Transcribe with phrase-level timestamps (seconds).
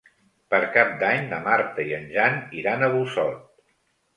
[0.53, 3.45] Per Cap d'Any na Marta i en Jan iran a Busot.